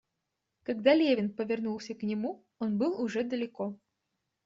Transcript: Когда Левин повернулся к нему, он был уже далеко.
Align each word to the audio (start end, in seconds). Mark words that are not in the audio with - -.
Когда 0.63 0.95
Левин 0.95 1.29
повернулся 1.31 1.93
к 1.93 2.01
нему, 2.01 2.43
он 2.57 2.79
был 2.79 2.99
уже 2.99 3.21
далеко. 3.21 3.77